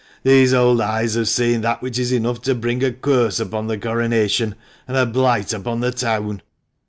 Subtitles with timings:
[0.23, 3.77] These old eyes have seen that which is enough to bring a curse upon the
[3.77, 4.55] coronation
[4.87, 6.41] and a blight upon the town."